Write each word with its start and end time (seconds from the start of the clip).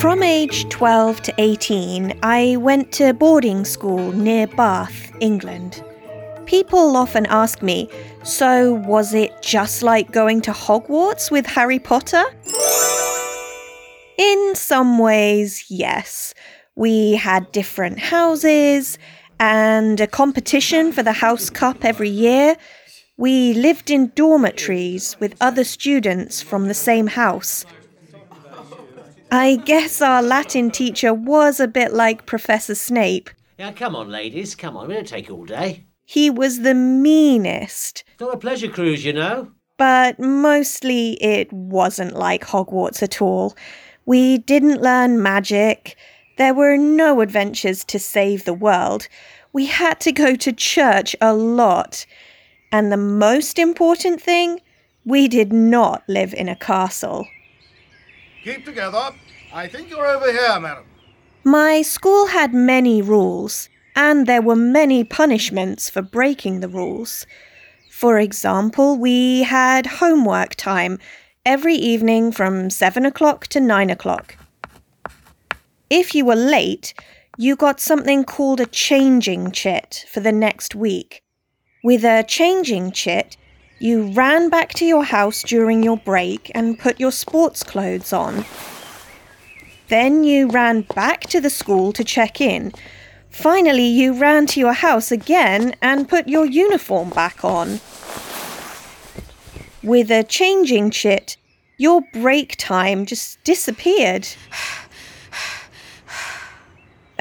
From 0.00 0.22
age 0.22 0.68
12 0.70 1.22
to 1.22 1.34
18, 1.36 2.18
I 2.22 2.56
went 2.56 2.92
to 2.92 3.12
boarding 3.12 3.66
school 3.66 4.12
near 4.12 4.46
Bath, 4.46 5.12
England. 5.20 5.84
People 6.46 6.96
often 6.96 7.26
ask 7.26 7.62
me, 7.62 7.88
so 8.24 8.72
was 8.72 9.12
it 9.12 9.30
just 9.42 9.82
like 9.82 10.10
going 10.10 10.40
to 10.40 10.52
Hogwarts 10.52 11.30
with 11.30 11.46
Harry 11.46 11.78
Potter? 11.78 12.24
In 14.18 14.54
some 14.54 14.98
ways, 14.98 15.66
yes. 15.68 16.34
We 16.76 17.14
had 17.14 17.50
different 17.52 17.98
houses 17.98 18.98
and 19.38 20.00
a 20.00 20.06
competition 20.06 20.92
for 20.92 21.02
the 21.02 21.12
House 21.12 21.50
Cup 21.50 21.84
every 21.84 22.08
year. 22.10 22.56
We 23.16 23.52
lived 23.54 23.90
in 23.90 24.12
dormitories 24.14 25.16
with 25.20 25.36
other 25.40 25.64
students 25.64 26.40
from 26.40 26.68
the 26.68 26.74
same 26.74 27.06
house. 27.08 27.64
I 29.32 29.56
guess 29.56 30.00
our 30.00 30.22
Latin 30.22 30.70
teacher 30.70 31.14
was 31.14 31.60
a 31.60 31.68
bit 31.68 31.92
like 31.92 32.26
Professor 32.26 32.74
Snape. 32.74 33.30
Now, 33.58 33.72
come 33.72 33.94
on, 33.94 34.08
ladies, 34.08 34.54
come 34.54 34.76
on. 34.76 34.88
We 34.88 34.94
don't 34.94 35.06
take 35.06 35.30
all 35.30 35.44
day. 35.44 35.86
He 36.04 36.30
was 36.30 36.60
the 36.60 36.74
meanest, 36.74 38.02
It's 38.14 38.20
not 38.20 38.34
a 38.34 38.38
pleasure 38.38 38.68
cruise, 38.68 39.04
you 39.04 39.12
know. 39.12 39.52
but 39.76 40.18
mostly 40.18 41.12
it 41.22 41.52
wasn't 41.52 42.16
like 42.16 42.42
Hogwarts 42.44 43.02
at 43.02 43.22
all. 43.22 43.54
We 44.06 44.38
didn't 44.38 44.82
learn 44.82 45.22
magic. 45.22 45.96
There 46.40 46.54
were 46.54 46.78
no 46.78 47.20
adventures 47.20 47.84
to 47.84 47.98
save 47.98 48.46
the 48.46 48.54
world. 48.54 49.08
We 49.52 49.66
had 49.66 50.00
to 50.00 50.10
go 50.10 50.34
to 50.36 50.52
church 50.52 51.14
a 51.20 51.34
lot. 51.34 52.06
And 52.72 52.90
the 52.90 52.96
most 52.96 53.58
important 53.58 54.22
thing, 54.22 54.62
we 55.04 55.28
did 55.28 55.52
not 55.52 56.02
live 56.08 56.32
in 56.32 56.48
a 56.48 56.56
castle. 56.56 57.28
Keep 58.42 58.64
together. 58.64 59.10
I 59.52 59.68
think 59.68 59.90
you're 59.90 60.06
over 60.06 60.32
here, 60.32 60.58
madam. 60.58 60.84
My 61.44 61.82
school 61.82 62.28
had 62.28 62.54
many 62.54 63.02
rules, 63.02 63.68
and 63.94 64.26
there 64.26 64.40
were 64.40 64.56
many 64.56 65.04
punishments 65.04 65.90
for 65.90 66.00
breaking 66.00 66.60
the 66.60 66.68
rules. 66.68 67.26
For 67.90 68.18
example, 68.18 68.96
we 68.96 69.42
had 69.42 70.00
homework 70.00 70.54
time 70.54 71.00
every 71.44 71.74
evening 71.74 72.32
from 72.32 72.70
7 72.70 73.04
o'clock 73.04 73.46
to 73.48 73.60
9 73.60 73.90
o'clock. 73.90 74.36
If 75.90 76.14
you 76.14 76.24
were 76.24 76.36
late, 76.36 76.94
you 77.36 77.56
got 77.56 77.80
something 77.80 78.22
called 78.22 78.60
a 78.60 78.66
changing 78.66 79.50
chit 79.50 80.04
for 80.08 80.20
the 80.20 80.30
next 80.30 80.76
week. 80.76 81.24
With 81.82 82.04
a 82.04 82.24
changing 82.28 82.92
chit, 82.92 83.36
you 83.80 84.12
ran 84.12 84.50
back 84.50 84.72
to 84.74 84.84
your 84.84 85.02
house 85.02 85.42
during 85.42 85.82
your 85.82 85.96
break 85.96 86.48
and 86.54 86.78
put 86.78 87.00
your 87.00 87.10
sports 87.10 87.64
clothes 87.64 88.12
on. 88.12 88.44
Then 89.88 90.22
you 90.22 90.48
ran 90.48 90.82
back 90.82 91.22
to 91.22 91.40
the 91.40 91.50
school 91.50 91.92
to 91.94 92.04
check 92.04 92.40
in. 92.40 92.72
Finally, 93.28 93.88
you 93.88 94.12
ran 94.12 94.46
to 94.46 94.60
your 94.60 94.74
house 94.74 95.10
again 95.10 95.74
and 95.82 96.08
put 96.08 96.28
your 96.28 96.46
uniform 96.46 97.10
back 97.10 97.44
on. 97.44 97.80
With 99.82 100.12
a 100.12 100.22
changing 100.22 100.92
chit, 100.92 101.36
your 101.78 102.02
break 102.12 102.54
time 102.58 103.06
just 103.06 103.42
disappeared. 103.42 104.28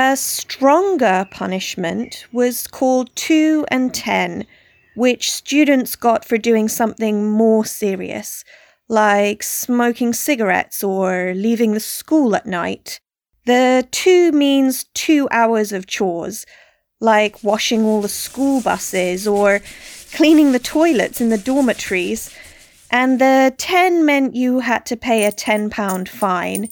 A 0.00 0.16
stronger 0.16 1.26
punishment 1.28 2.24
was 2.30 2.68
called 2.68 3.10
2 3.16 3.66
and 3.68 3.92
10, 3.92 4.46
which 4.94 5.28
students 5.28 5.96
got 5.96 6.24
for 6.24 6.38
doing 6.38 6.68
something 6.68 7.28
more 7.28 7.64
serious, 7.64 8.44
like 8.88 9.42
smoking 9.42 10.12
cigarettes 10.12 10.84
or 10.84 11.32
leaving 11.34 11.74
the 11.74 11.80
school 11.80 12.36
at 12.36 12.46
night. 12.46 13.00
The 13.44 13.88
2 13.90 14.30
means 14.30 14.84
2 14.94 15.26
hours 15.32 15.72
of 15.72 15.88
chores, 15.88 16.46
like 17.00 17.42
washing 17.42 17.84
all 17.84 18.00
the 18.00 18.08
school 18.08 18.60
buses 18.60 19.26
or 19.26 19.60
cleaning 20.14 20.52
the 20.52 20.60
toilets 20.60 21.20
in 21.20 21.30
the 21.30 21.38
dormitories. 21.38 22.32
And 22.88 23.20
the 23.20 23.52
10 23.58 24.06
meant 24.06 24.36
you 24.36 24.60
had 24.60 24.86
to 24.86 24.96
pay 24.96 25.24
a 25.24 25.32
£10 25.32 26.08
fine. 26.08 26.68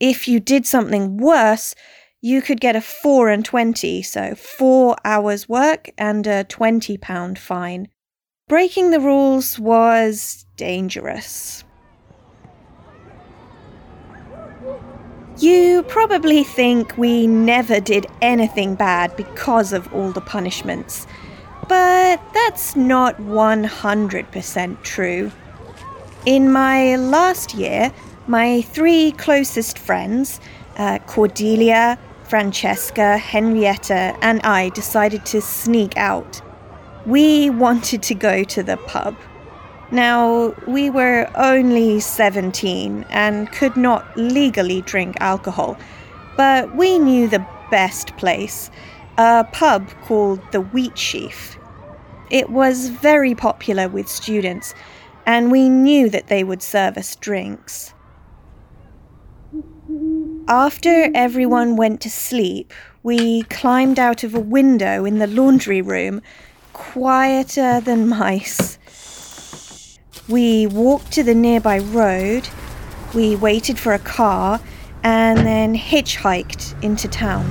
If 0.00 0.28
you 0.28 0.40
did 0.40 0.66
something 0.66 1.16
worse, 1.16 1.74
you 2.20 2.42
could 2.42 2.60
get 2.60 2.76
a 2.76 2.80
4 2.80 3.30
and 3.30 3.44
20, 3.44 4.02
so 4.02 4.34
4 4.34 4.96
hours 5.04 5.48
work 5.48 5.90
and 5.96 6.26
a 6.26 6.44
£20 6.44 7.38
fine. 7.38 7.88
Breaking 8.48 8.90
the 8.90 9.00
rules 9.00 9.58
was 9.58 10.44
dangerous. 10.56 11.64
You 15.38 15.82
probably 15.88 16.44
think 16.44 16.96
we 16.96 17.26
never 17.26 17.80
did 17.80 18.06
anything 18.20 18.74
bad 18.74 19.16
because 19.16 19.72
of 19.72 19.92
all 19.94 20.12
the 20.12 20.20
punishments, 20.20 21.06
but 21.68 22.20
that's 22.34 22.76
not 22.76 23.16
100% 23.18 24.82
true. 24.82 25.32
In 26.24 26.50
my 26.50 26.96
last 26.96 27.54
year, 27.54 27.92
my 28.26 28.62
three 28.62 29.12
closest 29.12 29.78
friends, 29.78 30.40
uh, 30.76 30.98
Cordelia, 31.06 31.98
Francesca, 32.24 33.18
Henrietta, 33.18 34.16
and 34.20 34.40
I 34.42 34.70
decided 34.70 35.24
to 35.26 35.40
sneak 35.40 35.96
out. 35.96 36.42
We 37.06 37.50
wanted 37.50 38.02
to 38.02 38.14
go 38.14 38.42
to 38.44 38.62
the 38.62 38.76
pub. 38.78 39.16
Now, 39.92 40.54
we 40.66 40.90
were 40.90 41.30
only 41.36 42.00
17 42.00 43.06
and 43.10 43.52
could 43.52 43.76
not 43.76 44.04
legally 44.16 44.82
drink 44.82 45.16
alcohol, 45.20 45.78
but 46.36 46.74
we 46.74 46.98
knew 46.98 47.28
the 47.28 47.46
best 47.70 48.16
place 48.16 48.70
a 49.18 49.44
pub 49.52 49.88
called 50.02 50.40
the 50.52 50.60
Wheat 50.60 50.98
Sheaf. 50.98 51.56
It 52.30 52.50
was 52.50 52.88
very 52.88 53.34
popular 53.34 53.88
with 53.88 54.08
students, 54.08 54.74
and 55.24 55.50
we 55.50 55.68
knew 55.68 56.10
that 56.10 56.26
they 56.26 56.44
would 56.44 56.62
serve 56.62 56.98
us 56.98 57.14
drinks. 57.16 57.94
After 60.48 61.10
everyone 61.14 61.76
went 61.76 62.00
to 62.00 62.10
sleep, 62.10 62.72
we 63.04 63.42
climbed 63.42 64.00
out 64.00 64.24
of 64.24 64.34
a 64.34 64.40
window 64.40 65.04
in 65.04 65.18
the 65.18 65.28
laundry 65.28 65.80
room, 65.80 66.22
quieter 66.72 67.80
than 67.80 68.08
mice. 68.08 68.78
We 70.28 70.66
walked 70.66 71.12
to 71.12 71.22
the 71.22 71.34
nearby 71.34 71.78
road, 71.78 72.48
we 73.14 73.36
waited 73.36 73.78
for 73.78 73.92
a 73.92 74.00
car, 74.00 74.60
and 75.04 75.38
then 75.46 75.76
hitchhiked 75.76 76.82
into 76.82 77.06
town. 77.06 77.44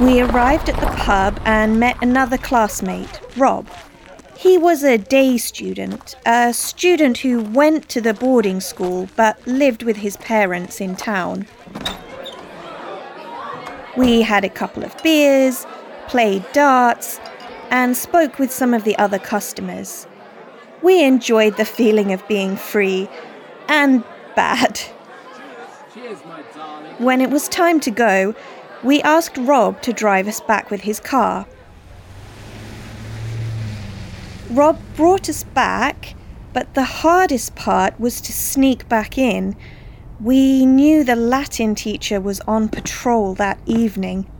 We 0.00 0.20
arrived 0.20 0.70
at 0.70 0.80
the 0.80 0.94
pub 0.96 1.40
and 1.44 1.78
met 1.78 1.96
another 2.02 2.38
classmate, 2.38 3.20
Rob. 3.36 3.66
He 4.38 4.58
was 4.58 4.84
a 4.84 4.98
day 4.98 5.38
student, 5.38 6.14
a 6.26 6.52
student 6.52 7.18
who 7.18 7.42
went 7.42 7.88
to 7.88 8.00
the 8.00 8.12
boarding 8.12 8.60
school 8.60 9.08
but 9.16 9.44
lived 9.46 9.82
with 9.82 9.96
his 9.96 10.16
parents 10.18 10.80
in 10.80 10.94
town. 10.94 11.46
We 13.96 14.20
had 14.20 14.44
a 14.44 14.50
couple 14.50 14.84
of 14.84 14.94
beers, 15.02 15.66
played 16.06 16.44
darts, 16.52 17.18
and 17.70 17.96
spoke 17.96 18.38
with 18.38 18.52
some 18.52 18.74
of 18.74 18.84
the 18.84 18.96
other 18.98 19.18
customers. 19.18 20.06
We 20.82 21.02
enjoyed 21.02 21.56
the 21.56 21.64
feeling 21.64 22.12
of 22.12 22.26
being 22.28 22.56
free 22.56 23.08
and 23.68 24.04
bad. 24.34 24.78
When 26.98 27.22
it 27.22 27.30
was 27.30 27.48
time 27.48 27.80
to 27.80 27.90
go, 27.90 28.34
we 28.84 29.00
asked 29.00 29.38
Rob 29.38 29.80
to 29.82 29.94
drive 29.94 30.28
us 30.28 30.40
back 30.40 30.70
with 30.70 30.82
his 30.82 31.00
car. 31.00 31.46
Rob 34.50 34.78
brought 34.94 35.28
us 35.28 35.42
back, 35.42 36.14
but 36.52 36.74
the 36.74 36.84
hardest 36.84 37.56
part 37.56 37.98
was 37.98 38.20
to 38.20 38.32
sneak 38.32 38.88
back 38.88 39.18
in. 39.18 39.56
We 40.20 40.64
knew 40.64 41.02
the 41.02 41.16
Latin 41.16 41.74
teacher 41.74 42.20
was 42.20 42.40
on 42.40 42.68
patrol 42.68 43.34
that 43.34 43.58
evening. 43.66 44.30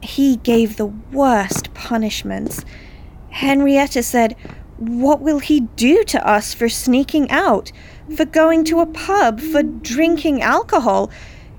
He 0.00 0.36
gave 0.36 0.76
the 0.76 0.86
worst 0.86 1.74
punishments. 1.74 2.64
Henrietta 3.30 4.02
said, 4.02 4.36
What 4.78 5.20
will 5.20 5.40
he 5.40 5.60
do 5.60 6.04
to 6.04 6.26
us 6.26 6.54
for 6.54 6.68
sneaking 6.68 7.30
out, 7.30 7.72
for 8.14 8.24
going 8.24 8.64
to 8.66 8.78
a 8.80 8.86
pub, 8.86 9.40
for 9.40 9.62
drinking 9.62 10.40
alcohol? 10.40 11.10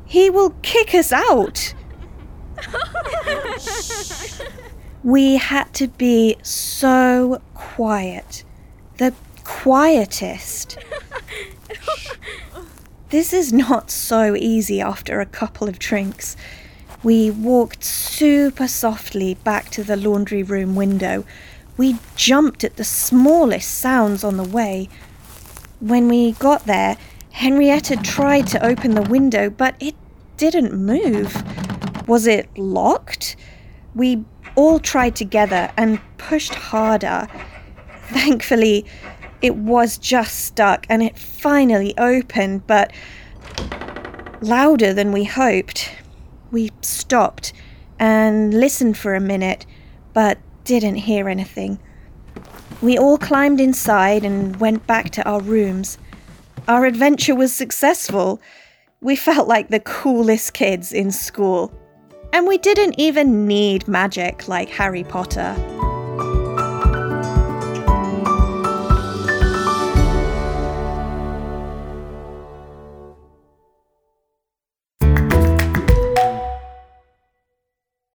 He 0.05 0.29
will 0.29 0.51
kick 0.61 0.95
us 0.95 1.11
out. 1.11 1.73
we 5.07 5.37
had 5.37 5.73
to 5.73 5.87
be 5.87 6.35
so 6.43 7.41
quiet. 7.53 8.43
The 8.97 9.13
quietest. 9.45 10.77
this 13.09 13.31
is 13.31 13.53
not 13.53 13.89
so 13.89 14.35
easy 14.35 14.81
after 14.81 15.21
a 15.21 15.25
couple 15.25 15.69
of 15.69 15.79
drinks. 15.79 16.35
We 17.03 17.31
walked 17.31 17.85
super 17.85 18.67
softly 18.67 19.35
back 19.35 19.69
to 19.69 19.83
the 19.85 19.95
laundry 19.95 20.43
room 20.43 20.75
window. 20.75 21.23
We 21.77 21.99
jumped 22.17 22.65
at 22.65 22.75
the 22.75 22.83
smallest 22.83 23.77
sounds 23.77 24.25
on 24.25 24.35
the 24.35 24.43
way. 24.43 24.89
When 25.79 26.09
we 26.09 26.33
got 26.33 26.65
there, 26.65 26.97
Henrietta 27.31 27.95
tried 27.95 28.47
to 28.47 28.65
open 28.65 28.93
the 28.93 29.03
window, 29.03 29.49
but 29.49 29.75
it 29.79 29.95
didn't 30.35 30.73
move. 30.73 31.33
Was 32.09 32.27
it 32.27 32.49
locked? 32.57 33.37
We 33.95 34.25
all 34.57 34.79
tried 34.79 35.15
together 35.15 35.71
and 35.77 36.01
pushed 36.17 36.55
harder. 36.55 37.27
Thankfully, 38.09 38.85
it 39.41 39.55
was 39.55 39.97
just 39.97 40.45
stuck 40.45 40.85
and 40.89 41.03
it 41.03 41.17
finally 41.17 41.93
opened, 41.97 42.65
but 42.65 42.91
louder 44.41 44.93
than 44.93 45.11
we 45.11 45.23
hoped. 45.23 45.91
We 46.51 46.71
stopped 46.81 47.53
and 47.99 48.53
listened 48.53 48.97
for 48.97 49.13
a 49.15 49.21
minute, 49.21 49.65
but 50.13 50.39
didn't 50.63 50.95
hear 50.95 51.29
anything. 51.29 51.79
We 52.81 52.97
all 52.97 53.17
climbed 53.17 53.61
inside 53.61 54.25
and 54.25 54.55
went 54.57 54.87
back 54.87 55.11
to 55.11 55.23
our 55.29 55.39
rooms. 55.39 55.99
Our 56.67 56.85
adventure 56.85 57.35
was 57.35 57.53
successful. 57.53 58.41
We 59.01 59.15
felt 59.15 59.47
like 59.47 59.69
the 59.69 59.79
coolest 59.79 60.53
kids 60.53 60.91
in 60.91 61.11
school. 61.11 61.71
And 62.33 62.47
we 62.47 62.57
didn't 62.57 62.99
even 62.99 63.47
need 63.47 63.87
magic 63.87 64.47
like 64.47 64.69
Harry 64.69 65.03
Potter. 65.03 65.55